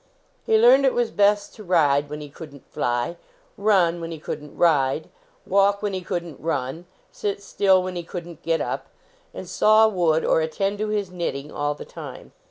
He 0.47 0.57
learned 0.57 0.83
it 0.83 0.95
was 0.95 1.11
best 1.11 1.53
to 1.53 1.63
ride 1.63 2.09
when 2.09 2.21
he 2.21 2.29
couldn 2.31 2.61
t 2.61 2.65
fly, 2.71 3.17
run 3.55 4.01
when 4.01 4.09
he 4.09 4.17
couldn 4.17 4.49
t 4.49 4.55
ride, 4.55 5.09
walk 5.45 5.83
when 5.83 5.93
he 5.93 6.01
couldn 6.01 6.37
t 6.37 6.41
run, 6.41 6.87
sit 7.11 7.43
still 7.43 7.83
when 7.83 7.95
he 7.95 8.01
couldn 8.01 8.37
t 8.37 8.41
get 8.43 8.61
up, 8.61 8.87
and 9.31 9.47
saw 9.47 9.87
wood 9.87 10.25
or 10.25 10.41
attend 10.41 10.79
to 10.79 10.87
his 10.87 11.11
knitting 11.11 11.51
all 11.51 11.75
the 11.75 11.85
time. 11.85 12.31